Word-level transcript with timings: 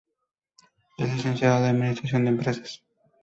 Es 0.97 1.13
Licenciado 1.13 1.59
en 1.59 1.75
administración 1.75 2.23
de 2.23 2.31
empresas. 2.31 2.81